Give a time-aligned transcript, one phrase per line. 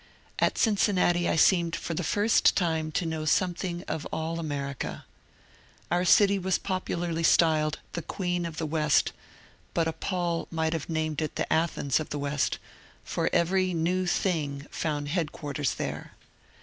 [0.39, 5.05] At Cincinnati I seemed for the first time to know some thing of all America.
[5.91, 9.13] Our city was popularly styled ^Hhe Queen of the West,"
[9.75, 12.57] but a Paul might have named it the Athens of the West,
[13.03, 16.13] for every" new thing '* found head quarters there.